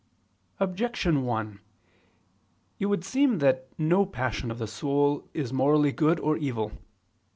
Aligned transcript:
Objection 0.59 1.21
1: 1.25 1.59
It 2.79 2.87
would 2.87 3.05
seem 3.05 3.37
that 3.37 3.67
no 3.77 4.03
passion 4.03 4.49
of 4.49 4.57
the 4.57 4.65
soul 4.65 5.29
is 5.35 5.53
morally 5.53 5.91
good 5.91 6.19
or 6.19 6.35
evil. 6.37 6.71